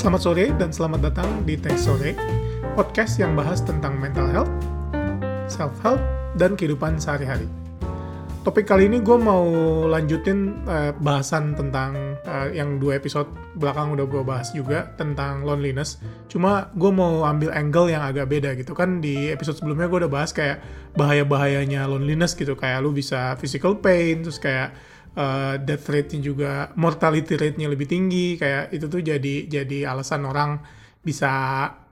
[0.00, 2.16] Selamat sore dan selamat datang di Teh Sore,
[2.72, 4.48] podcast yang bahas tentang mental health,
[5.44, 6.00] self-help,
[6.40, 7.44] dan kehidupan sehari-hari.
[8.40, 9.44] Topik kali ini gue mau
[9.84, 13.28] lanjutin uh, bahasan tentang uh, yang dua episode
[13.60, 16.00] belakang udah gue bahas juga tentang loneliness.
[16.32, 20.12] Cuma gue mau ambil angle yang agak beda gitu kan di episode sebelumnya gue udah
[20.16, 20.64] bahas kayak
[20.96, 24.72] bahaya-bahayanya loneliness gitu kayak lu bisa physical pain terus kayak
[25.16, 30.60] uh, death rate-nya juga mortality rate-nya lebih tinggi kayak itu tuh jadi jadi alasan orang
[31.00, 31.30] bisa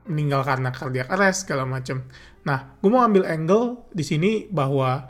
[0.09, 2.01] meninggal karena cardiac arrest segala macem.
[2.45, 5.05] Nah, gue mau ambil angle di sini bahwa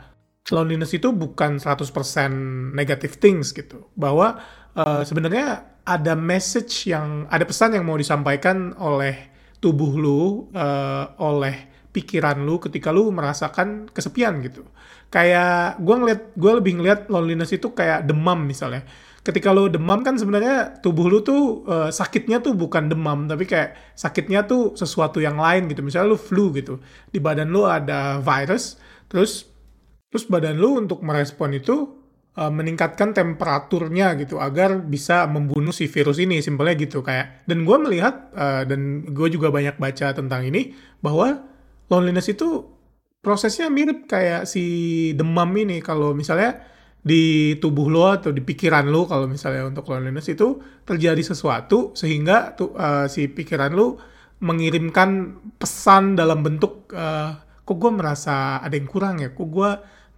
[0.52, 1.88] loneliness itu bukan 100%
[2.76, 3.88] negative things gitu.
[3.96, 4.36] Bahwa
[4.76, 11.69] uh, sebenarnya ada message yang ada pesan yang mau disampaikan oleh tubuh lu, uh, oleh
[11.90, 14.66] pikiran lu ketika lu merasakan kesepian gitu.
[15.10, 18.86] Kayak gue ngeliat, gue lebih ngeliat loneliness itu kayak demam misalnya.
[19.20, 23.76] Ketika lu demam kan sebenarnya tubuh lu tuh uh, sakitnya tuh bukan demam, tapi kayak
[23.92, 25.84] sakitnya tuh sesuatu yang lain gitu.
[25.84, 29.50] Misalnya lu flu gitu, di badan lu ada virus, terus
[30.10, 31.86] Terus badan lu untuk merespon itu
[32.34, 37.76] uh, meningkatkan temperaturnya gitu agar bisa membunuh si virus ini simpelnya gitu kayak dan gue
[37.78, 41.46] melihat uh, dan gue juga banyak baca tentang ini bahwa
[41.90, 42.64] loneliness itu
[43.20, 44.64] prosesnya mirip kayak si
[45.18, 45.84] demam ini.
[45.84, 46.62] Kalau misalnya
[47.00, 52.52] di tubuh lo atau di pikiran lo kalau misalnya untuk loneliness itu terjadi sesuatu sehingga
[52.56, 53.96] tuh uh, si pikiran lo
[54.40, 59.32] mengirimkan pesan dalam bentuk uh, kok gue merasa ada yang kurang ya?
[59.32, 59.70] Kok gue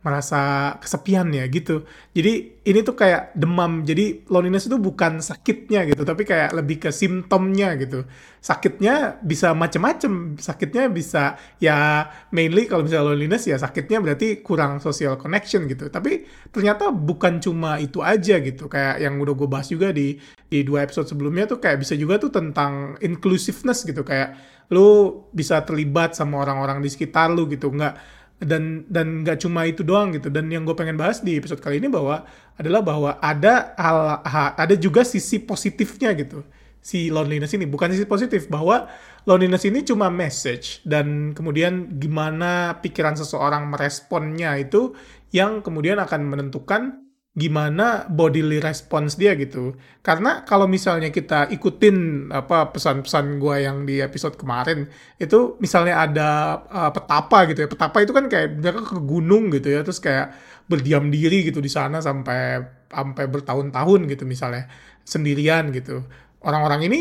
[0.02, 1.86] merasa kesepian ya gitu.
[2.10, 3.86] Jadi ini tuh kayak demam.
[3.86, 8.02] Jadi loneliness itu bukan sakitnya gitu, tapi kayak lebih ke simptomnya gitu.
[8.42, 10.34] Sakitnya bisa macem-macem.
[10.42, 15.86] Sakitnya bisa ya mainly kalau misalnya loneliness ya sakitnya berarti kurang social connection gitu.
[15.86, 18.66] Tapi ternyata bukan cuma itu aja gitu.
[18.66, 20.18] Kayak yang udah gue bahas juga di
[20.50, 24.02] di dua episode sebelumnya tuh kayak bisa juga tuh tentang inclusiveness gitu.
[24.02, 24.34] Kayak
[24.74, 27.70] lu bisa terlibat sama orang-orang di sekitar lu gitu.
[27.70, 30.28] Nggak dan dan nggak cuma itu doang gitu.
[30.28, 32.26] Dan yang gue pengen bahas di episode kali ini bahwa
[32.58, 36.46] adalah bahwa ada hal, ada juga sisi positifnya gitu.
[36.82, 37.66] Si loneliness ini.
[37.66, 38.90] Bukan sisi positif bahwa
[39.26, 40.82] loneliness ini cuma message.
[40.82, 44.94] Dan kemudian gimana pikiran seseorang meresponnya itu
[45.32, 47.01] yang kemudian akan menentukan
[47.32, 49.72] gimana bodily response dia gitu.
[50.04, 54.84] Karena kalau misalnya kita ikutin apa pesan-pesan gue yang di episode kemarin
[55.16, 56.28] itu misalnya ada
[56.68, 57.68] uh, petapa gitu ya.
[57.72, 60.36] Petapa itu kan kayak mereka ke gunung gitu ya terus kayak
[60.68, 62.60] berdiam diri gitu di sana sampai
[62.92, 64.68] sampai bertahun-tahun gitu misalnya
[65.00, 66.04] sendirian gitu.
[66.44, 67.00] Orang-orang ini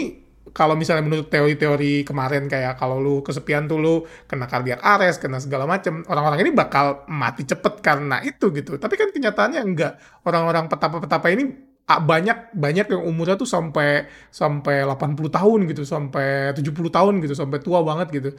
[0.51, 3.95] kalau misalnya menurut teori-teori kemarin kayak kalau lu kesepian tuh lu
[4.27, 8.75] kena cardiac arrest, kena segala macem, orang-orang ini bakal mati cepet karena itu gitu.
[8.75, 9.93] Tapi kan kenyataannya enggak.
[10.27, 16.91] Orang-orang petapa-petapa ini banyak banyak yang umurnya tuh sampai sampai 80 tahun gitu, sampai 70
[16.91, 18.29] tahun gitu, sampai tua banget gitu.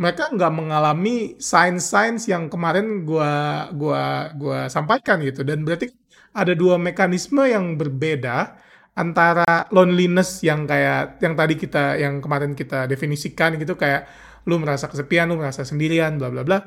[0.00, 5.92] Mereka nggak mengalami sign-signs yang kemarin gua gua gua sampaikan gitu dan berarti
[6.32, 8.54] ada dua mekanisme yang berbeda
[9.00, 14.04] antara loneliness yang kayak yang tadi kita yang kemarin kita definisikan gitu kayak
[14.44, 16.58] lu merasa kesepian, lu merasa sendirian, bla bla bla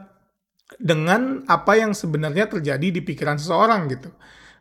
[0.82, 4.10] dengan apa yang sebenarnya terjadi di pikiran seseorang gitu.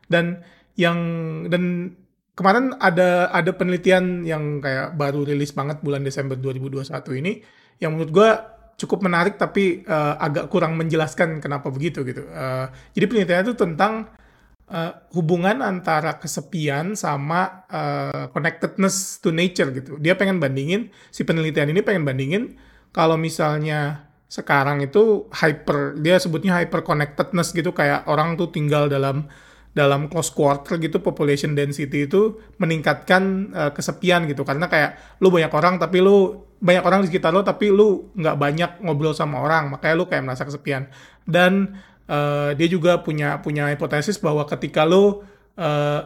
[0.05, 0.45] Dan
[0.77, 0.97] yang
[1.49, 1.93] dan
[2.33, 6.89] kemarin ada ada penelitian yang kayak baru rilis banget bulan Desember 2021
[7.21, 7.41] ini
[7.81, 8.29] yang menurut gue
[8.73, 12.25] cukup menarik tapi uh, agak kurang menjelaskan kenapa begitu gitu.
[12.29, 14.09] Uh, jadi penelitiannya itu tentang
[14.69, 19.99] uh, hubungan antara kesepian sama uh, connectedness to nature gitu.
[19.99, 22.55] Dia pengen bandingin si penelitian ini pengen bandingin
[22.93, 29.29] kalau misalnya sekarang itu hyper dia sebutnya hyper connectedness gitu kayak orang tuh tinggal dalam
[29.73, 34.45] dalam close quarter gitu population density itu meningkatkan uh, kesepian gitu.
[34.45, 38.37] Karena kayak lu banyak orang tapi lu banyak orang di sekitar lu tapi lu nggak
[38.37, 39.73] banyak ngobrol sama orang.
[39.73, 40.87] Makanya lu kayak merasa kesepian.
[41.25, 41.73] Dan
[42.09, 45.23] uh, dia juga punya punya hipotesis bahwa ketika lo
[45.59, 46.01] uh,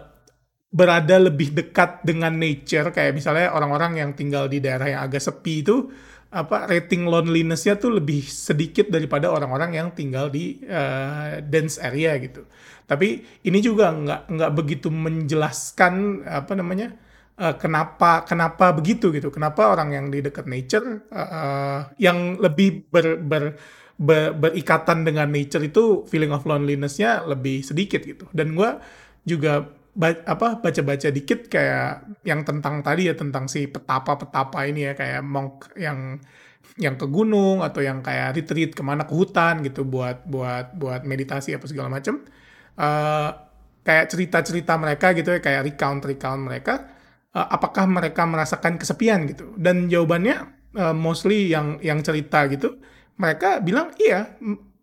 [0.67, 5.63] berada lebih dekat dengan nature kayak misalnya orang-orang yang tinggal di daerah yang agak sepi
[5.63, 5.87] itu
[6.27, 12.43] apa rating loneliness-nya tuh lebih sedikit daripada orang-orang yang tinggal di uh, dense area gitu.
[12.83, 16.99] Tapi ini juga nggak nggak begitu menjelaskan apa namanya
[17.39, 19.31] uh, kenapa kenapa begitu gitu.
[19.31, 23.43] Kenapa orang yang di dekat nature uh, uh, yang lebih ber, ber
[23.97, 28.29] ber, berikatan dengan nature itu feeling of loneliness-nya lebih sedikit gitu.
[28.31, 28.69] Dan gue
[29.27, 29.67] juga
[29.97, 35.25] ba apa baca-baca dikit kayak yang tentang tadi ya tentang si petapa-petapa ini ya kayak
[35.25, 36.21] monk yang
[36.77, 41.01] yang ke gunung atau yang kayak retreat ke mana ke hutan gitu buat buat buat
[41.01, 42.21] meditasi apa segala macam
[42.77, 43.29] uh,
[43.81, 46.93] kayak cerita-cerita mereka gitu ya kayak recount recount mereka
[47.33, 50.45] uh, apakah mereka merasakan kesepian gitu dan jawabannya
[50.77, 52.77] uh, mostly yang yang cerita gitu
[53.17, 54.37] mereka bilang iya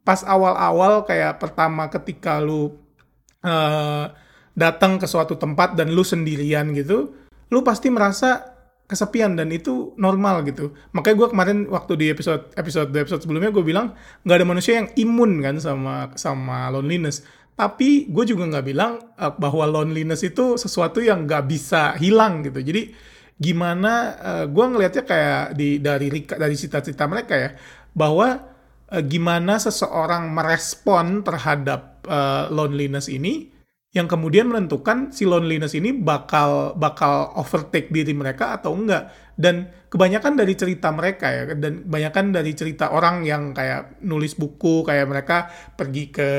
[0.05, 2.77] pas awal-awal kayak pertama ketika lu
[3.41, 4.13] uh,
[4.55, 7.15] datang ke suatu tempat dan lu sendirian gitu
[7.49, 8.55] lu pasti merasa
[8.85, 10.77] kesepian dan itu normal gitu.
[10.93, 13.97] Makanya gue kemarin waktu di episode episode episode sebelumnya gue bilang
[14.29, 17.25] nggak ada manusia yang imun kan sama sama loneliness.
[17.55, 22.61] Tapi gue juga nggak bilang uh, bahwa loneliness itu sesuatu yang nggak bisa hilang gitu.
[22.61, 22.93] Jadi
[23.35, 27.51] gimana uh, eh, gue ngelihatnya kayak di dari dari cita-cita mereka ya
[27.95, 28.43] bahwa
[28.91, 33.55] uh, gimana seseorang merespon terhadap uh, loneliness ini
[33.95, 40.35] yang kemudian menentukan si loneliness ini bakal bakal overtake diri mereka atau enggak dan kebanyakan
[40.35, 45.47] dari cerita mereka ya dan kebanyakan dari cerita orang yang kayak nulis buku kayak mereka
[45.79, 46.31] pergi ke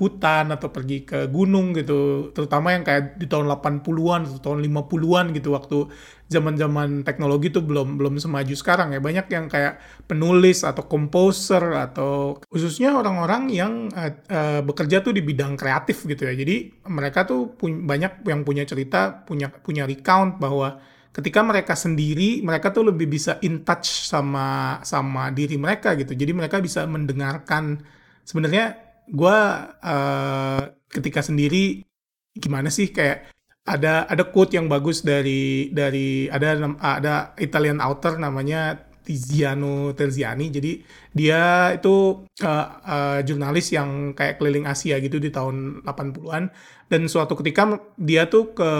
[0.00, 2.32] hutan atau pergi ke gunung gitu.
[2.32, 5.92] Terutama yang kayak di tahun 80-an atau tahun 50-an gitu waktu
[6.32, 9.00] zaman-zaman teknologi itu belum belum semaju sekarang ya.
[9.04, 9.76] Banyak yang kayak
[10.08, 16.24] penulis atau komposer atau khususnya orang-orang yang uh, uh, bekerja tuh di bidang kreatif gitu
[16.24, 16.32] ya.
[16.32, 20.80] Jadi mereka tuh banyak yang punya cerita punya punya recount bahwa
[21.12, 26.16] ketika mereka sendiri mereka tuh lebih bisa in touch sama sama diri mereka gitu.
[26.16, 27.84] Jadi mereka bisa mendengarkan.
[28.24, 28.80] Sebenarnya
[29.10, 29.38] gue
[29.84, 31.84] uh, ketika sendiri
[32.32, 33.28] gimana sih kayak
[33.62, 40.48] ada ada quote yang bagus dari dari ada ada Italian author namanya Tiziano Terziani.
[40.48, 40.72] Jadi
[41.12, 46.48] dia itu uh, uh, jurnalis yang kayak keliling Asia gitu di tahun 80-an
[46.88, 48.70] dan suatu ketika dia tuh ke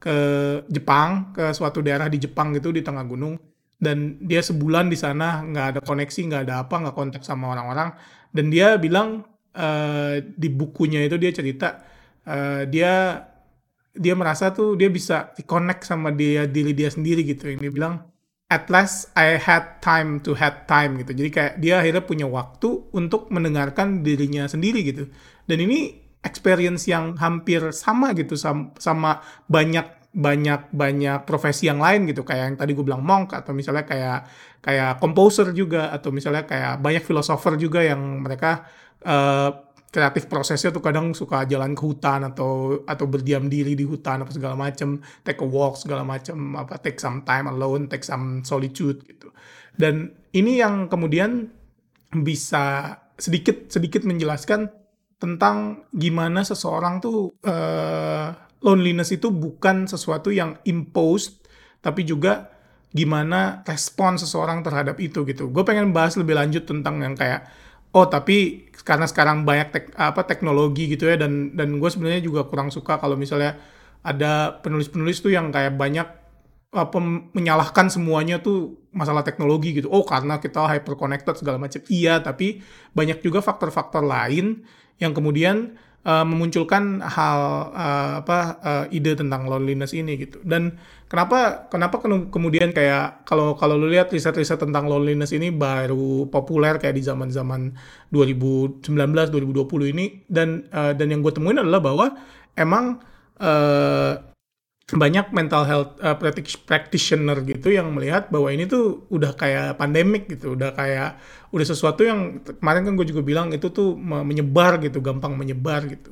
[0.00, 0.16] ke
[0.72, 3.36] Jepang, ke suatu daerah di Jepang gitu di tengah gunung.
[3.80, 7.92] Dan dia sebulan di sana nggak ada koneksi, nggak ada apa, nggak kontak sama orang-orang.
[8.32, 9.24] Dan dia bilang
[9.56, 11.68] uh, di bukunya itu dia cerita
[12.24, 13.24] uh, dia
[13.90, 17.52] dia merasa tuh dia bisa connect sama dia diri dia sendiri gitu.
[17.52, 17.94] Yang dia bilang
[18.50, 21.14] at last I had time to had time gitu.
[21.14, 25.08] Jadi kayak dia akhirnya punya waktu untuk mendengarkan dirinya sendiri gitu.
[25.46, 32.10] Dan ini experience yang hampir sama gitu sama, sama banyak banyak banyak profesi yang lain
[32.10, 32.26] gitu.
[32.26, 34.26] Kayak yang tadi gue bilang monk atau misalnya kayak
[34.60, 38.66] kayak composer juga atau misalnya kayak banyak filosofer juga yang mereka
[39.06, 44.22] uh, kreatif prosesnya tuh kadang suka jalan ke hutan atau atau berdiam diri di hutan
[44.22, 48.42] apa segala macam take a walk segala macam apa take some time alone take some
[48.42, 49.30] solitude gitu.
[49.74, 51.50] Dan ini yang kemudian
[52.10, 54.79] bisa sedikit sedikit menjelaskan
[55.20, 58.32] tentang gimana seseorang tuh uh,
[58.64, 61.44] loneliness itu bukan sesuatu yang imposed
[61.84, 62.48] tapi juga
[62.90, 65.52] gimana respon seseorang terhadap itu gitu.
[65.52, 67.46] Gue pengen bahas lebih lanjut tentang yang kayak
[67.92, 72.48] oh tapi karena sekarang banyak tek, apa teknologi gitu ya dan dan gue sebenarnya juga
[72.48, 73.60] kurang suka kalau misalnya
[74.00, 76.08] ada penulis-penulis tuh yang kayak banyak
[76.72, 76.98] apa
[77.36, 79.88] menyalahkan semuanya tuh masalah teknologi gitu.
[79.90, 81.80] Oh, karena kita hyper connected segala macam.
[81.86, 82.62] Iya, tapi
[82.94, 84.66] banyak juga faktor-faktor lain
[84.98, 90.40] yang kemudian uh, memunculkan hal uh, apa uh, ide tentang loneliness ini gitu.
[90.44, 90.76] Dan
[91.08, 92.00] kenapa kenapa
[92.30, 97.74] kemudian kayak kalau kalau lu lihat riset-riset tentang loneliness ini baru populer kayak di zaman-zaman
[98.12, 102.06] 2019 2020 ini dan uh, dan yang gue temuin adalah bahwa
[102.56, 103.00] emang
[103.40, 104.29] uh,
[104.90, 106.18] banyak mental health uh,
[106.66, 111.20] practitioner gitu yang melihat bahwa ini tuh udah kayak pandemik gitu, udah kayak
[111.54, 116.10] udah sesuatu yang kemarin kan gue juga bilang itu tuh menyebar gitu, gampang menyebar gitu.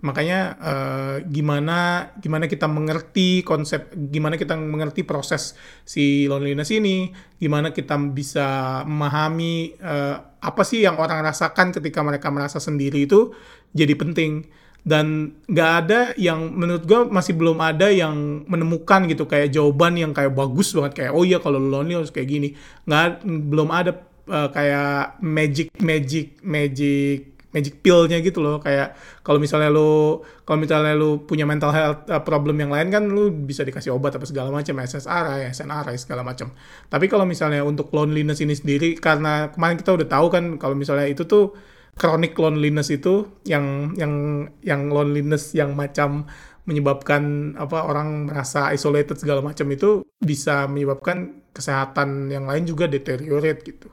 [0.00, 7.74] Makanya uh, gimana gimana kita mengerti konsep, gimana kita mengerti proses si loneliness ini, gimana
[7.74, 13.36] kita bisa memahami uh, apa sih yang orang rasakan ketika mereka merasa sendiri itu
[13.76, 14.48] jadi penting
[14.80, 20.12] dan nggak ada yang menurut gue masih belum ada yang menemukan gitu kayak jawaban yang
[20.16, 21.04] kayak bagus banget.
[21.04, 22.48] Kayak oh iya kalau lonely harus kayak gini.
[22.88, 23.92] Nggak belum ada
[24.28, 28.62] uh, kayak magic magic magic magic pillnya gitu loh.
[28.62, 33.04] Kayak kalau misalnya lo kalau misalnya lo punya mental health uh, problem yang lain kan
[33.10, 36.54] lo bisa dikasih obat apa segala macam SSRI, SNRI segala macam.
[36.88, 41.10] Tapi kalau misalnya untuk loneliness ini sendiri karena kemarin kita udah tahu kan kalau misalnya
[41.10, 41.52] itu tuh
[41.98, 46.26] chronic loneliness itu yang yang yang loneliness yang macam
[46.68, 53.66] menyebabkan apa orang merasa isolated segala macam itu bisa menyebabkan kesehatan yang lain juga deteriorate
[53.66, 53.88] gitu.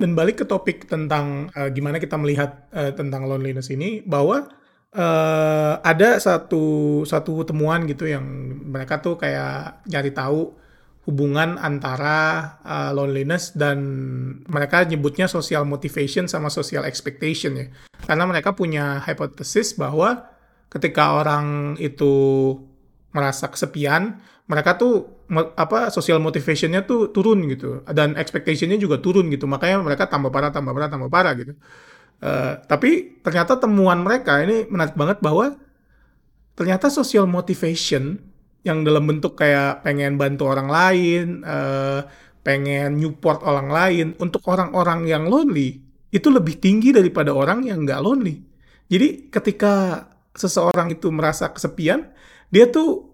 [0.00, 4.48] Dan balik ke topik tentang uh, gimana kita melihat uh, tentang loneliness ini bahwa
[4.96, 8.24] uh, ada satu satu temuan gitu yang
[8.64, 10.56] mereka tuh kayak nyari tahu
[11.10, 13.82] hubungan antara uh, loneliness dan
[14.46, 17.66] mereka nyebutnya social motivation sama social expectation ya.
[18.06, 20.30] Karena mereka punya hipotesis bahwa
[20.70, 22.54] ketika orang itu
[23.10, 25.26] merasa kesepian, mereka tuh
[25.58, 27.82] apa social motivationnya tuh turun gitu.
[27.90, 29.50] Dan expectationnya juga turun gitu.
[29.50, 31.58] Makanya mereka tambah parah tambah parah tambah parah gitu.
[32.22, 35.58] Uh, tapi ternyata temuan mereka ini menarik banget bahwa
[36.54, 38.30] ternyata social motivation
[38.66, 42.04] yang dalam bentuk kayak pengen bantu orang lain uh,
[42.44, 48.00] pengen support orang lain untuk orang-orang yang lonely itu lebih tinggi daripada orang yang nggak
[48.00, 48.40] lonely
[48.90, 52.10] jadi ketika seseorang itu merasa kesepian
[52.50, 53.10] dia tuh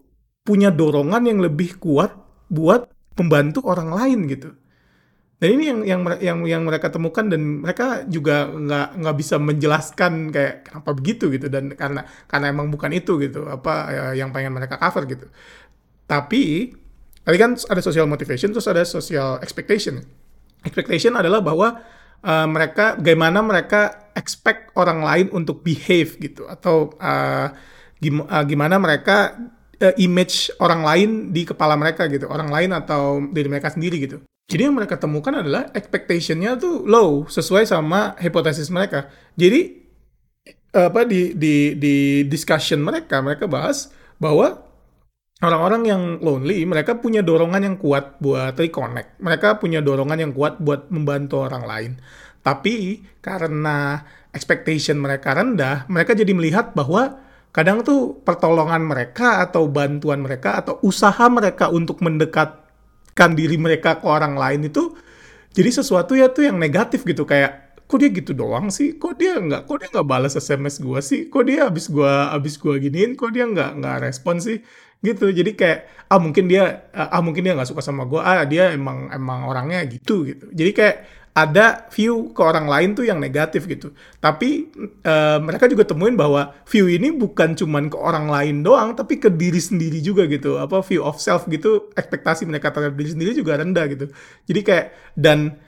[0.46, 2.14] punya dorongan yang lebih kuat
[2.46, 2.86] buat
[3.18, 4.54] membantu orang lain gitu.
[5.36, 10.32] Dan ini yang yang yang yang mereka temukan dan mereka juga nggak nggak bisa menjelaskan
[10.32, 14.56] kayak kenapa begitu gitu dan karena karena emang bukan itu gitu apa ya, yang pengen
[14.56, 15.28] mereka cover gitu.
[16.08, 16.72] Tapi
[17.20, 20.00] tadi kan ada social motivation terus ada social expectation.
[20.64, 21.84] Expectation adalah bahwa
[22.24, 27.52] uh, mereka bagaimana mereka expect orang lain untuk behave gitu atau uh,
[28.00, 29.36] gim uh, gimana mereka
[30.00, 34.24] image orang lain di kepala mereka gitu, orang lain atau diri mereka sendiri gitu.
[34.46, 39.10] Jadi yang mereka temukan adalah expectation-nya tuh low sesuai sama hipotesis mereka.
[39.34, 39.82] Jadi
[40.70, 43.90] apa di di di discussion mereka mereka bahas
[44.22, 44.62] bahwa
[45.42, 49.18] orang-orang yang lonely mereka punya dorongan yang kuat buat reconnect.
[49.18, 51.92] Mereka punya dorongan yang kuat buat membantu orang lain.
[52.46, 57.18] Tapi karena expectation mereka rendah, mereka jadi melihat bahwa
[57.50, 61.98] kadang tuh pertolongan mereka atau bantuan mereka atau usaha mereka untuk
[63.16, 64.92] mendekatkan diri mereka ke orang lain itu
[65.56, 67.24] jadi sesuatu ya tuh yang negatif gitu.
[67.24, 69.00] Kayak kok dia gitu doang sih?
[69.00, 71.20] Kok dia nggak kok dia nggak balas sms gue sih?
[71.32, 73.16] Kok dia abis gue abis gue giniin?
[73.16, 74.60] Kok dia nggak nggak respon sih?
[75.00, 75.32] Gitu.
[75.32, 75.78] Jadi kayak
[76.12, 79.80] ah mungkin dia ah mungkin dia nggak suka sama gue ah dia emang emang orangnya
[79.88, 80.52] gitu gitu.
[80.52, 80.96] Jadi kayak
[81.36, 83.92] ada view ke orang lain tuh yang negatif gitu.
[84.24, 84.72] Tapi
[85.04, 89.28] uh, mereka juga temuin bahwa view ini bukan cuman ke orang lain doang, tapi ke
[89.28, 90.56] diri sendiri juga gitu.
[90.56, 94.08] Apa view of self gitu, ekspektasi mereka terhadap diri sendiri juga rendah gitu.
[94.48, 95.60] Jadi kayak dan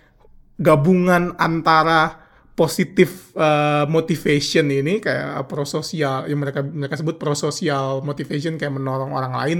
[0.57, 2.25] gabungan antara
[2.57, 9.37] positif uh, motivation ini kayak prososial yang mereka mereka sebut prososial motivation kayak menolong orang
[9.37, 9.59] lain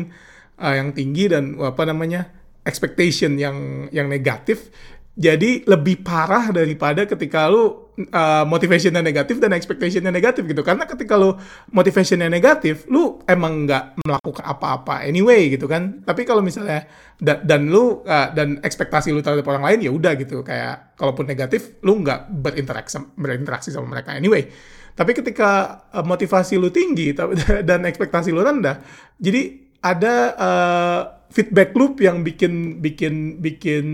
[0.59, 2.27] uh, yang tinggi dan apa namanya
[2.67, 4.73] expectation yang yang negatif
[5.19, 10.63] jadi lebih parah daripada ketika lu uh, motivationnya negatif dan expectationnya negatif gitu.
[10.63, 11.35] Karena ketika lu
[11.75, 16.07] motivationnya negatif lu emang nggak melakukan apa-apa anyway gitu kan.
[16.07, 16.87] Tapi kalau misalnya
[17.19, 20.47] da dan lu uh, dan ekspektasi lu terhadap orang lain ya udah gitu.
[20.47, 24.47] Kayak kalaupun negatif lu nggak berinteraksi berinteraksi sama mereka anyway.
[24.95, 27.11] Tapi ketika uh, motivasi lu tinggi
[27.69, 28.79] dan ekspektasi lu rendah
[29.19, 33.87] jadi ada uh, feedback loop yang bikin bikin bikin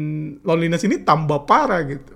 [0.46, 2.14] loneliness ini tambah parah gitu.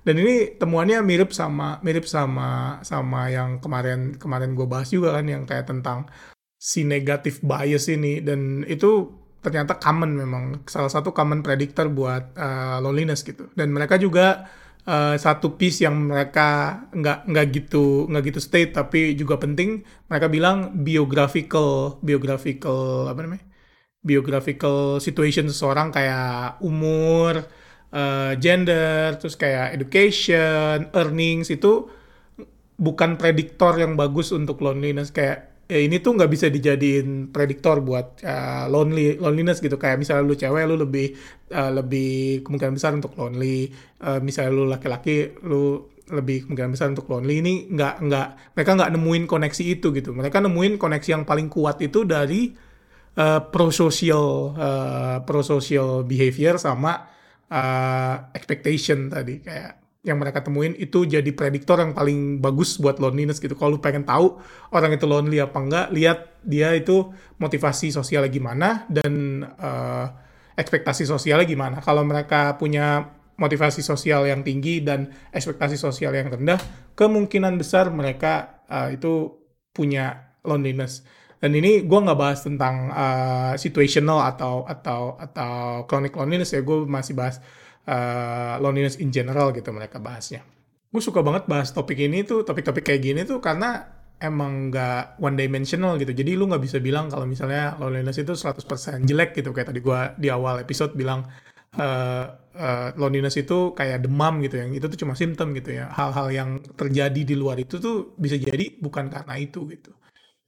[0.00, 5.28] Dan ini temuannya mirip sama mirip sama sama yang kemarin kemarin gue bahas juga kan
[5.28, 6.08] yang kayak tentang
[6.56, 12.78] si negatif bias ini dan itu ternyata common memang salah satu common predictor buat uh,
[12.84, 13.48] loneliness gitu.
[13.56, 14.48] Dan mereka juga
[14.88, 20.26] uh, satu piece yang mereka nggak nggak gitu nggak gitu state tapi juga penting mereka
[20.32, 23.49] bilang biographical biographical apa namanya
[24.00, 27.44] biographical situation seseorang kayak umur,
[27.92, 31.88] uh, gender, terus kayak education, earnings itu
[32.80, 35.12] bukan prediktor yang bagus untuk loneliness.
[35.12, 39.76] Kayak ya ini tuh nggak bisa dijadiin prediktor buat uh, lonely loneliness gitu.
[39.76, 41.14] Kayak misalnya lu cewek lu lebih
[41.52, 43.68] uh, lebih kemungkinan besar untuk lonely.
[44.00, 47.44] Uh, misalnya lu laki-laki lu lebih kemungkinan besar untuk lonely.
[47.44, 50.10] Ini nggak nggak mereka nggak nemuin koneksi itu gitu.
[50.16, 52.69] Mereka nemuin koneksi yang paling kuat itu dari
[53.16, 57.08] uh, pro-social uh, pro-social behavior sama
[57.50, 63.36] uh, expectation tadi kayak yang mereka temuin itu jadi prediktor yang paling bagus buat loneliness
[63.36, 63.52] gitu.
[63.52, 64.40] Kalau lu pengen tahu
[64.72, 70.08] orang itu lonely apa enggak, lihat dia itu motivasi sosialnya gimana dan uh,
[70.56, 71.84] ekspektasi sosialnya gimana.
[71.84, 76.60] Kalau mereka punya motivasi sosial yang tinggi dan ekspektasi sosial yang rendah,
[76.96, 79.36] kemungkinan besar mereka uh, itu
[79.76, 81.04] punya loneliness.
[81.40, 86.84] Dan ini gue nggak bahas tentang uh, situational atau atau atau chronic loneliness ya, gue
[86.84, 87.40] masih bahas
[87.88, 90.44] uh, loneliness in general gitu mereka bahasnya.
[90.92, 93.88] Gue suka banget bahas topik ini tuh, topik-topik kayak gini tuh karena
[94.20, 96.12] emang nggak one dimensional gitu.
[96.12, 100.00] Jadi lu nggak bisa bilang kalau misalnya loneliness itu 100% jelek gitu kayak tadi gue
[100.20, 101.24] di awal episode bilang
[101.80, 105.88] uh, uh, loneliness itu kayak demam gitu yang itu tuh cuma simptom gitu ya.
[105.88, 109.96] Hal-hal yang terjadi di luar itu tuh bisa jadi bukan karena itu gitu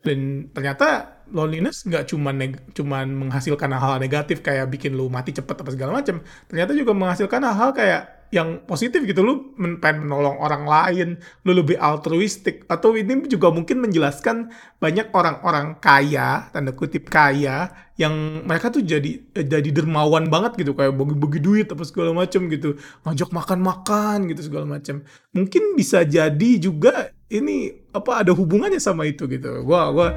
[0.03, 2.35] dan ternyata loneliness nggak cuma
[2.75, 7.41] cuman menghasilkan hal-hal negatif kayak bikin lu mati cepet apa segala macam ternyata juga menghasilkan
[7.41, 9.53] hal-hal kayak yang positif gitu lu
[9.85, 11.09] pengen menolong orang lain
[11.45, 12.65] lu lebih altruistik.
[12.65, 14.49] Atau ini juga mungkin menjelaskan
[14.81, 17.69] banyak orang-orang kaya tanda kutip kaya
[18.01, 20.73] yang mereka tuh jadi eh, jadi dermawan banget gitu.
[20.73, 22.81] Kayak bagi-bagi duit apa segala macam gitu.
[23.05, 25.05] Ngajak makan-makan gitu segala macam
[25.37, 29.61] mungkin bisa jadi juga ini apa ada hubungannya sama itu gitu.
[29.61, 30.17] Gua gua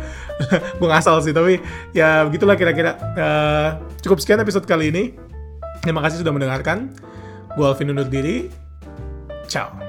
[0.80, 1.60] gua ngasal sih tapi
[1.92, 2.96] ya begitulah kira-kira.
[2.96, 3.70] Eh,
[4.08, 5.04] cukup sekian episode kali ini.
[5.84, 6.96] Terima kasih sudah mendengarkan
[7.56, 8.52] Gue Alvin undur diri.
[9.48, 9.85] Ciao.